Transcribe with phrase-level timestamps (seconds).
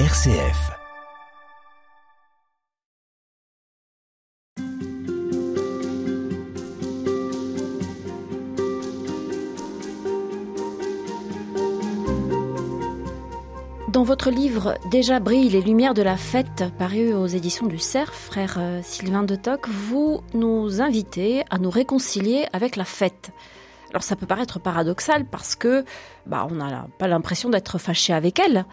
[0.00, 0.72] RCF.
[13.88, 18.12] Dans votre livre Déjà brillent les lumières de la fête, paru aux éditions du Cerf,
[18.12, 23.30] frère euh, Sylvain de Toc, vous nous invitez à nous réconcilier avec la fête.
[23.94, 25.84] Alors ça peut paraître paradoxal parce que
[26.26, 28.64] bah, on n'a pas l'impression d'être fâché avec elle.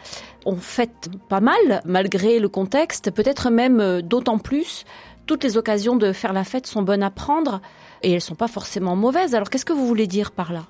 [0.47, 4.83] On fête pas mal malgré le contexte, peut-être même euh, d'autant plus.
[5.27, 7.61] Toutes les occasions de faire la fête sont bonnes à prendre
[8.01, 9.35] et elles sont pas forcément mauvaises.
[9.35, 10.65] Alors qu'est-ce que vous voulez dire par là?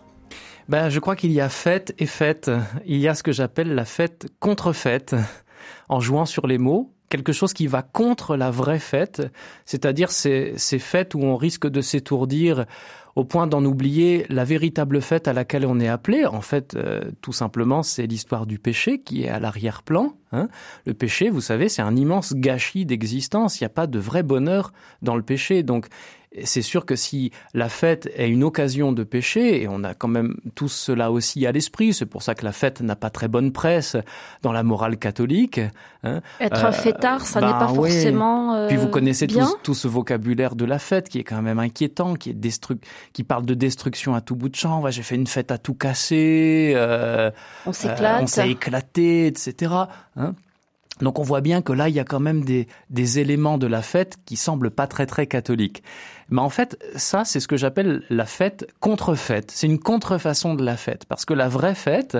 [0.68, 2.52] Ben, je crois qu'il y a fête et fête.
[2.86, 5.16] Il y a ce que j'appelle la fête contre fête,
[5.88, 9.22] en jouant sur les mots, quelque chose qui va contre la vraie fête,
[9.66, 12.66] c'est-à-dire ces, ces fêtes où on risque de s'étourdir
[13.16, 16.26] au point d'en oublier la véritable fête à laquelle on est appelé.
[16.26, 20.14] En fait, euh, tout simplement, c'est l'histoire du péché qui est à l'arrière-plan.
[20.32, 20.48] Hein.
[20.86, 23.60] Le péché, vous savez, c'est un immense gâchis d'existence.
[23.60, 24.72] Il n'y a pas de vrai bonheur
[25.02, 25.64] dans le péché.
[25.64, 25.88] Donc,
[26.44, 30.08] c'est sûr que si la fête est une occasion de pécher, et on a quand
[30.08, 33.28] même tout cela aussi à l'esprit, c'est pour ça que la fête n'a pas très
[33.28, 33.98] bonne presse
[34.42, 35.60] dans la morale catholique.
[36.04, 36.22] Hein.
[36.40, 38.56] Être un fêtard, ça n'est bah pas forcément.
[38.56, 42.16] Euh, Puis vous connaissez tout, ce vocabulaire de la fête qui est quand même inquiétant,
[42.16, 42.72] qui est
[43.14, 44.82] qui parle de destruction à tout bout de champ.
[44.82, 46.74] Ouais, J'ai fait une fête à tout casser.
[46.76, 47.32] Euh,
[47.66, 48.22] on s'éclate.
[48.22, 49.74] Euh, on s'est éclaté, etc.
[50.16, 50.34] Hein.
[51.00, 53.68] Donc on voit bien que là, il y a quand même des, des éléments de
[53.68, 55.84] la fête qui semblent pas très très catholiques.
[56.30, 59.52] Mais en fait, ça, c'est ce que j'appelle la fête contre-fête.
[59.52, 61.06] C'est une contrefaçon de la fête.
[61.06, 62.18] Parce que la vraie fête,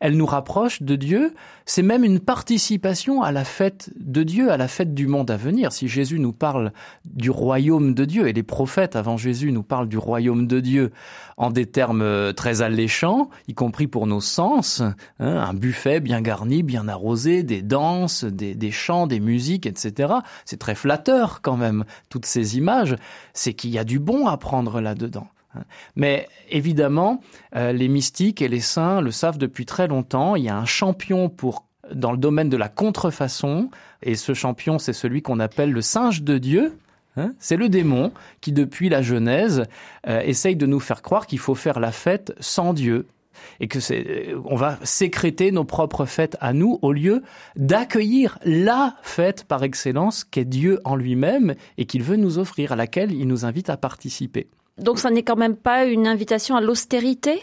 [0.00, 1.34] elle nous rapproche de Dieu.
[1.66, 5.36] C'est même une participation à la fête de Dieu, à la fête du monde à
[5.36, 5.72] venir.
[5.72, 6.72] Si Jésus nous parle
[7.04, 10.92] du royaume de Dieu, et les prophètes avant Jésus nous parlent du royaume de Dieu
[11.36, 16.20] en des termes euh, très alléchants, y compris pour nos sens, hein, un buffet bien
[16.20, 20.14] garni, bien arrosé, des danses, des, des chants, des musiques, etc.
[20.44, 22.96] C'est très flatteur quand même, toutes ces images.
[23.34, 25.28] C'est qu'il y a du bon à prendre là-dedans.
[25.96, 27.20] Mais évidemment,
[27.56, 30.36] euh, les mystiques et les saints le savent depuis très longtemps.
[30.36, 33.70] Il y a un champion pour dans le domaine de la contrefaçon,
[34.02, 36.76] et ce champion, c'est celui qu'on appelle le singe de Dieu.
[37.16, 37.32] Hein.
[37.40, 39.64] c'est le démon qui, depuis la Genèse,
[40.06, 43.06] euh, essaye de nous faire croire qu'il faut faire la fête sans Dieu,
[43.58, 47.22] et que c'est, euh, on va sécréter nos propres fêtes à nous au lieu
[47.56, 52.76] d'accueillir la fête par excellence qu'est Dieu en lui-même et qu'il veut nous offrir, à
[52.76, 54.48] laquelle il nous invite à participer.
[54.78, 57.40] Donc ça n'est quand même pas une invitation à l'austérité?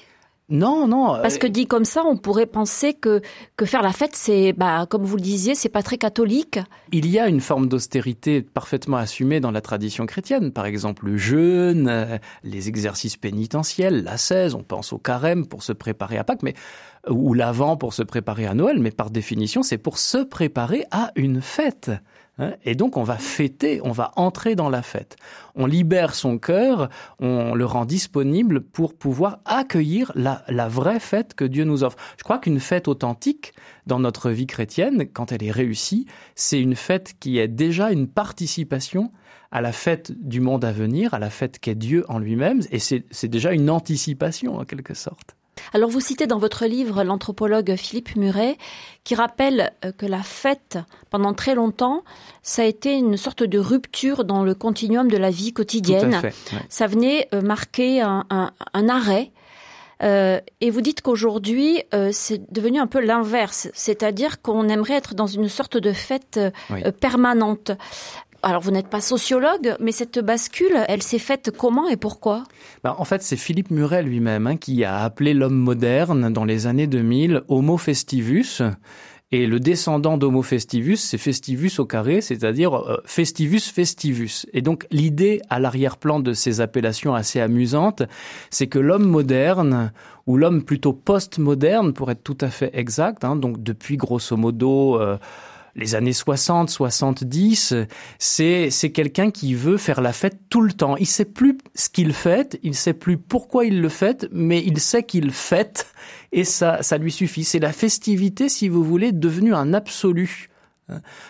[0.48, 1.18] Non, non.
[1.24, 3.22] Parce que dit comme ça, on pourrait penser que
[3.58, 6.60] que faire la fête, c'est, bah, comme vous le disiez, c'est pas très catholique.
[6.92, 10.52] Il y a une forme d'austérité parfaitement assumée dans la tradition chrétienne.
[10.52, 15.64] Par exemple, le jeûne, euh, les exercices pénitentiels, la 16, on pense au carême pour
[15.64, 16.54] se préparer à Pâques, mais
[17.10, 21.12] ou l'avant pour se préparer à Noël, mais par définition, c'est pour se préparer à
[21.16, 21.92] une fête.
[22.38, 25.16] Hein, et donc on va fêter, on va entrer dans la fête.
[25.56, 31.34] On libère son cœur, on le rend disponible pour pouvoir accueillir la, la vraie fête
[31.34, 31.98] que Dieu nous offre.
[32.18, 33.54] Je crois qu'une fête authentique
[33.88, 38.08] dans notre vie chrétienne, quand elle est réussie, c'est une fête qui est déjà une
[38.08, 39.12] participation
[39.52, 42.80] à la fête du monde à venir, à la fête qu'est Dieu en lui-même, et
[42.80, 45.38] c'est déjà une anticipation en quelque sorte.
[45.74, 48.58] Alors vous citez dans votre livre l'anthropologue Philippe Muret
[49.04, 50.78] qui rappelle euh, que la fête,
[51.10, 52.04] pendant très longtemps,
[52.42, 56.22] ça a été une sorte de rupture dans le continuum de la vie quotidienne.
[56.70, 58.26] Ça venait euh, marquer un,
[58.74, 59.32] arrêt.
[60.04, 61.82] Euh, et vous dites qu'aujourd'hui,
[62.12, 66.40] c'est devenu un peu l'inverse, c'est-à-dire qu'on aimerait être dans une sorte de fête
[67.00, 67.72] permanente
[68.46, 72.44] alors vous n'êtes pas sociologue, mais cette bascule, elle s'est faite comment et pourquoi?
[72.84, 76.68] Bah, En fait, c'est Philippe Muret lui-même hein, qui a appelé l'homme moderne dans les
[76.68, 78.62] années 2000 Homo festivus.
[79.32, 84.46] Et le descendant d'Homo festivus, c'est festivus au carré, c'est-à-dire euh, festivus festivus.
[84.54, 88.04] Et donc l'idée à l'arrière-plan de ces appellations assez amusantes,
[88.52, 89.92] c'est que l'homme moderne,
[90.28, 95.02] ou l'homme plutôt post-moderne, pour être tout à fait exact, hein, donc depuis grosso modo...
[95.02, 95.18] Euh,
[95.76, 97.74] les années 60, 70,
[98.18, 100.96] c'est c'est quelqu'un qui veut faire la fête tout le temps.
[100.98, 104.80] Il sait plus ce qu'il fait, il sait plus pourquoi il le fait, mais il
[104.80, 105.88] sait qu'il fête
[106.32, 107.44] et ça ça lui suffit.
[107.44, 110.50] C'est la festivité, si vous voulez, devenue un absolu.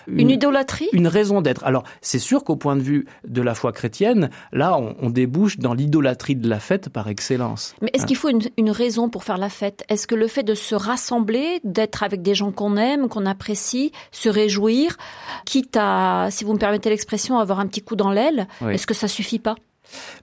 [0.08, 0.90] Une, idolâtrie?
[0.92, 1.64] Une raison d'être.
[1.64, 5.74] Alors, c'est sûr qu'au point de vue de la foi chrétienne, là, on, débouche dans
[5.74, 7.74] l'idolâtrie de la fête par excellence.
[7.82, 8.06] Mais est-ce hein.
[8.06, 9.86] qu'il faut une, raison pour faire la fête?
[9.88, 13.94] Est-ce que le fait de se rassembler, d'être avec des gens qu'on aime, qu'on apprécie,
[14.12, 14.98] se réjouir,
[15.46, 18.94] quitte à, si vous me permettez l'expression, avoir un petit coup dans l'aile, est-ce que
[18.94, 19.56] ça suffit pas?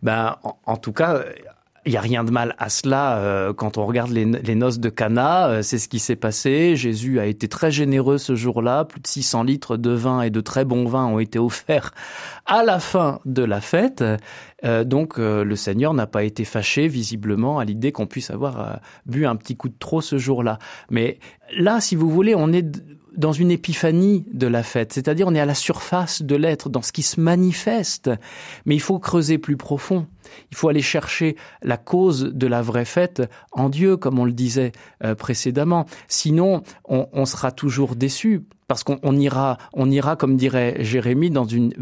[0.03, 0.37] Ben,
[0.67, 1.25] en, tout cas,
[1.85, 4.89] Il n'y a rien de mal à cela euh, quand on regarde les, noces de
[4.89, 6.77] Cana, euh, c'est ce qui s'est passé.
[6.77, 10.41] Jésus a été très généreux ce jour-là, plus de 600 litres de vin et de
[10.41, 11.93] très bons vins ont été offerts
[12.47, 14.05] à la fin de la fête.
[14.65, 19.27] Euh, donc le Seigneur n'a pas été fâché visiblement à l'idée qu'on puisse avoir bu
[19.27, 20.59] un petit coup de trop ce jour-là.
[20.91, 21.19] Mais
[21.57, 22.67] là, si vous voulez, on est
[23.17, 26.83] dans une épiphanie de la fête, c'est-à-dire on est à la surface de l'être, dans
[26.83, 28.11] ce qui se manifeste,
[28.65, 30.07] mais il faut creuser plus profond.
[30.51, 33.23] Il faut aller chercher la cause de la vraie fête
[33.53, 34.73] en Dieu, comme on le disait
[35.05, 35.87] euh, précédemment.
[36.09, 41.73] Sinon, on, sera toujours déçu parce qu'on ira, on ira, comme dirait Jérémie, dans une,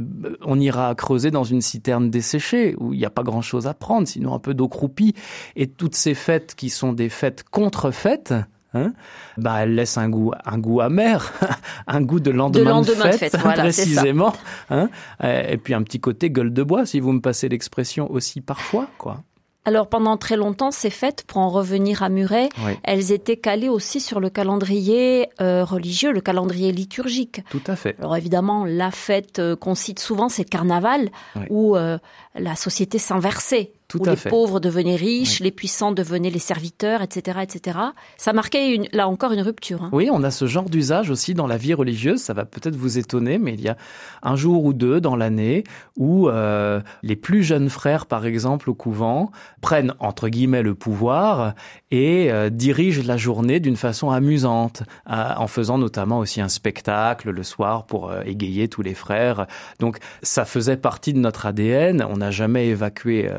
[0.43, 4.09] on ira creuser dans une citerne desséchée où il n'y a pas grand-chose à prendre,
[4.09, 5.15] sinon un peu d'eau croupie.
[5.56, 8.35] Et toutes ces fêtes qui sont des fêtes contrefaites,
[8.73, 8.93] Hein
[9.37, 11.32] bah, elle laisse un goût, un goût amer,
[11.88, 14.32] un goût de lendemain de, fête, précisément.
[14.71, 14.88] Hein
[15.23, 18.87] et puis un petit côté gueule de bois, si vous me passez l'expression aussi parfois,
[18.97, 19.25] quoi.
[19.64, 22.48] Alors pendant très longtemps, ces fêtes, pour en revenir à Muret,
[22.82, 27.42] elles étaient calées aussi sur le calendrier euh, religieux, le calendrier liturgique.
[27.50, 27.94] Tout à fait.
[27.98, 31.10] Alors évidemment, la fête euh, qu'on cite souvent, c'est le carnaval,
[31.50, 31.98] où euh,
[32.34, 37.78] la société s'inversait où les pauvres devenaient riches, les puissants devenaient les serviteurs, etc., etc.
[38.16, 39.84] Ça marquait une, là encore une rupture.
[39.84, 39.90] Hein.
[39.92, 42.20] Oui, on a ce genre d'usage aussi dans la vie religieuse.
[42.20, 43.76] Ça va peut-être vous étonner, mais il y a
[44.22, 45.64] un jour ou deux dans l'année
[45.96, 51.54] où euh, les plus jeunes frères, par exemple, au couvent, prennent entre guillemets le pouvoir
[51.90, 57.43] et euh, dirigent la journée d'une façon amusante, en faisant notamment aussi un spectacle le
[57.43, 59.46] soir pour euh, égayer tous les frères.
[59.78, 62.04] Donc ça faisait partie de notre ADN.
[62.08, 63.31] On n'a jamais évacué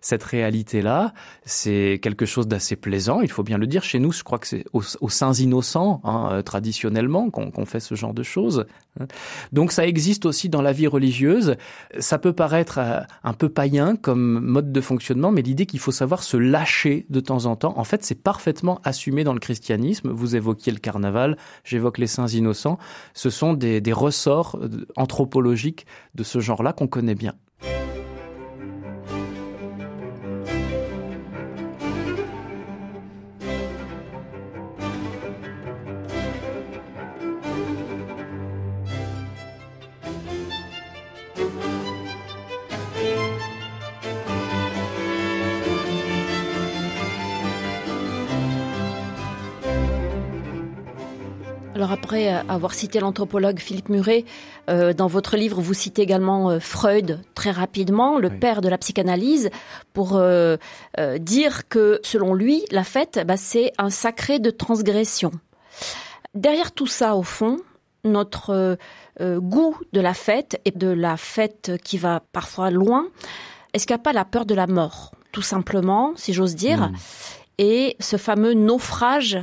[0.00, 1.12] cette réalité-là,
[1.44, 3.82] c'est quelque chose d'assez plaisant, il faut bien le dire.
[3.82, 7.94] Chez nous, je crois que c'est aux, saints innocents, hein, euh, traditionnellement, qu'on fait ce
[7.94, 8.66] genre de choses.
[9.00, 9.06] Hein.
[9.52, 11.56] Donc ça existe aussi dans la vie religieuse.
[11.98, 15.92] Ça peut paraître euh, un peu païen comme mode de fonctionnement, mais l'idée qu'il faut
[15.92, 20.10] savoir se lâcher de temps en temps, en fait, c'est parfaitement assumé dans le christianisme.
[20.10, 22.78] Vous évoquiez le carnaval, j'évoque les saints innocents.
[23.14, 27.34] Ce sont des ressorts euh, anthropologiques de ce genre-là qu'on connaît bien.
[51.80, 54.24] Après avoir cité l'anthropologue Philippe Muret,
[54.68, 58.78] euh, dans votre livre, vous citez également euh, Freud très rapidement, le père de la
[58.78, 59.50] psychanalyse,
[59.92, 60.56] pour euh,
[61.18, 65.32] dire que selon lui, la fête, bah, c'est un sacré de transgression.
[66.34, 67.58] Derrière tout ça, au fond,
[68.04, 68.76] notre
[69.20, 73.06] goût de la fête et de la fête qui va parfois loin,
[73.72, 76.88] est-ce qu'il n'y a pas la peur de la mort, tout simplement, si j'ose dire,
[76.88, 76.94] hmm.
[77.58, 79.42] et ce fameux naufrage euh,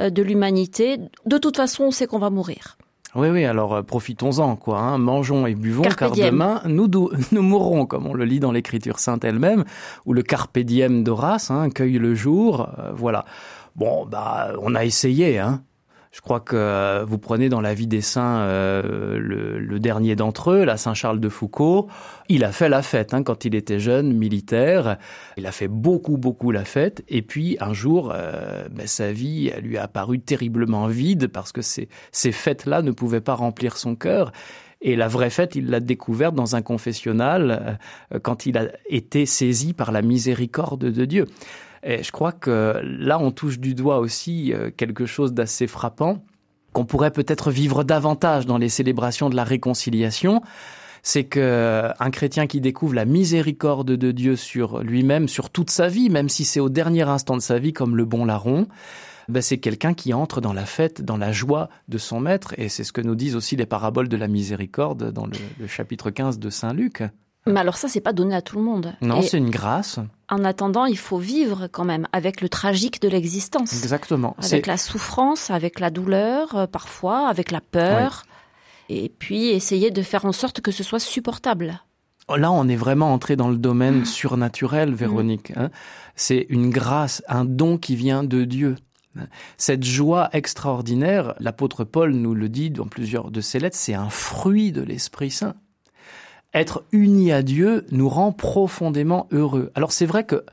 [0.00, 0.98] de l'humanité.
[1.24, 2.76] De toute façon, on sait qu'on va mourir.
[3.16, 4.78] Oui, oui, alors euh, profitons-en, quoi.
[4.78, 4.98] Hein.
[4.98, 6.86] Mangeons et buvons, car demain, nous,
[7.32, 9.64] nous mourrons, comme on le lit dans l'Écriture sainte elle-même,
[10.04, 13.24] ou le carpe diem d'Horace, hein, cueille le jour, euh, voilà.
[13.74, 15.62] Bon, bah, on a essayé, hein.
[16.16, 20.50] Je crois que euh, vous prenez dans la vie des saints euh, le, dernier d'entre
[20.50, 21.88] eux, la Saint Charles de Foucault.
[22.30, 24.96] Il a fait la fête hein, quand il était jeune, militaire.
[25.36, 27.04] Il a fait beaucoup, beaucoup la fête.
[27.08, 31.60] Et puis un jour, euh, ben, sa vie lui a apparu terriblement vide parce que
[31.60, 34.32] ces, ces fêtes-là ne pouvaient pas remplir son cœur.
[34.80, 37.78] Et la vraie fête, il l'a découverte dans un confessionnal
[38.22, 41.26] quand il a été saisi par la miséricorde de Dieu.
[41.86, 46.24] Et je crois que là, on touche du doigt aussi euh, quelque chose d'assez frappant,
[46.72, 50.42] qu'on pourrait peut-être vivre davantage dans les célébrations de la réconciliation
[51.06, 55.70] c'est que euh, un chrétien qui découvre la miséricorde de Dieu sur lui-même, sur toute
[55.70, 58.66] sa vie, même si c'est au dernier instant de sa vie, comme le bon larron,
[59.28, 62.68] ben c'est quelqu'un qui entre dans la fête, dans la joie de son maître, et
[62.68, 66.10] c'est ce que nous disent aussi les paraboles de la miséricorde dans le, le chapitre
[66.10, 67.04] 15 de Saint Luc.
[67.46, 68.94] Mais alors ça, c'est pas donné à tout le monde.
[69.00, 70.00] Non, c'est une grâce.
[70.28, 73.72] En attendant, il faut vivre quand même avec le tragique de l'existence.
[73.72, 74.34] Exactement.
[74.42, 78.24] Avec la souffrance, avec la douleur, euh, parfois, avec la peur.
[78.88, 81.80] Et puis essayer de faire en sorte que ce soit supportable.
[82.28, 84.06] Là, on est vraiment entré dans le domaine mmh.
[84.06, 85.52] surnaturel, Véronique.
[85.54, 85.70] Hein.
[86.16, 88.76] C'est une grâce, un don qui vient de Dieu.
[89.56, 94.10] Cette joie extraordinaire, l'apôtre Paul nous le dit dans plusieurs de ses lettres, c'est un
[94.10, 95.54] fruit de l'Esprit Saint
[96.56, 99.70] être uni à Dieu nous rend profondément heureux.
[99.74, 100.44] Alors c'est vrai que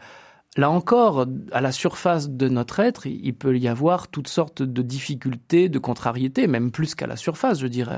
[0.57, 4.81] là encore, à la surface de notre être, il peut y avoir toutes sortes de
[4.81, 7.97] difficultés, de contrariétés, même plus qu'à la surface, je dirais,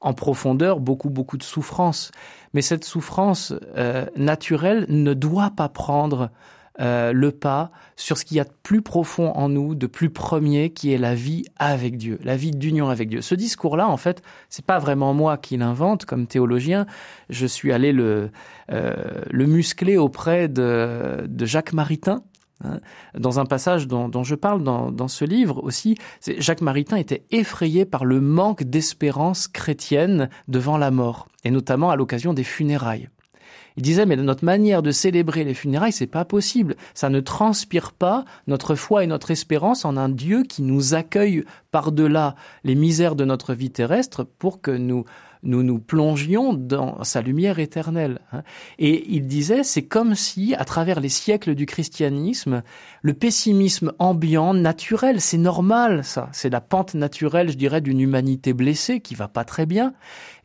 [0.00, 2.12] en profondeur, beaucoup, beaucoup de souffrance.
[2.52, 6.30] Mais cette souffrance euh, naturelle ne doit pas prendre
[6.80, 10.10] euh, le pas sur ce qu'il y a de plus profond en nous, de plus
[10.10, 13.20] premier, qui est la vie avec Dieu, la vie d'union avec Dieu.
[13.20, 16.86] Ce discours-là, en fait, c'est pas vraiment moi qui l'invente comme théologien.
[17.30, 18.30] Je suis allé le,
[18.70, 22.22] euh, le muscler auprès de, de Jacques Maritain,
[22.64, 22.80] Hein.
[23.16, 25.96] Dans un passage dont, je parle dans, dans, ce livre aussi,
[26.38, 31.96] Jacques Maritain était effrayé par le manque d'espérance chrétienne devant la mort, et notamment à
[31.96, 33.08] l'occasion des funérailles.
[33.78, 36.74] Il disait, mais notre manière de célébrer les funérailles, c'est pas possible.
[36.94, 41.44] Ça ne transpire pas notre foi et notre espérance en un Dieu qui nous accueille
[41.70, 45.04] par-delà les misères de notre vie terrestre pour que nous
[45.42, 48.20] nous nous plongions dans sa lumière éternelle.
[48.32, 48.42] Hein.
[48.78, 52.62] Et il disait, c'est comme si, à travers les siècles du christianisme,
[53.02, 56.28] le pessimisme ambiant, naturel, c'est normal, ça.
[56.32, 59.94] C'est la pente naturelle, je dirais, d'une humanité blessée qui va pas très bien.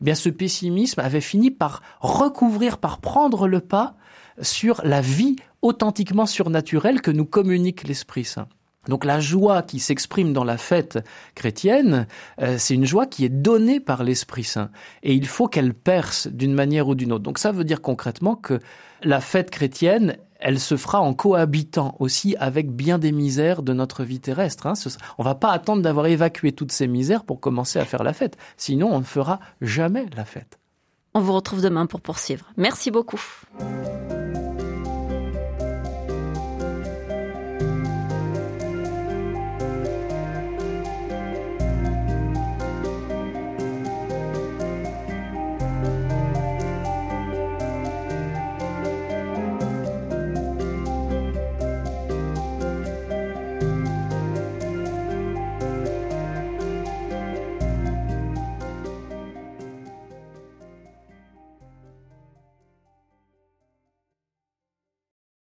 [0.01, 3.95] Eh bien, ce pessimisme avait fini par recouvrir, par prendre le pas
[4.41, 8.47] sur la vie authentiquement surnaturelle que nous communique l'Esprit Saint.
[8.87, 10.99] Donc la joie qui s'exprime dans la fête
[11.35, 12.07] chrétienne,
[12.41, 14.69] euh, c'est une joie qui est donnée par l'Esprit Saint.
[15.03, 17.23] Et il faut qu'elle perce d'une manière ou d'une autre.
[17.23, 18.59] Donc ça veut dire concrètement que
[19.03, 24.03] la fête chrétienne, elle se fera en cohabitant aussi avec bien des misères de notre
[24.03, 24.67] vie terrestre.
[24.67, 24.73] Hein.
[25.17, 28.37] On va pas attendre d'avoir évacué toutes ces misères pour commencer à faire la fête.
[28.57, 30.59] Sinon, on ne fera jamais la fête.
[31.13, 32.45] On vous retrouve demain pour poursuivre.
[32.57, 33.21] Merci beaucoup.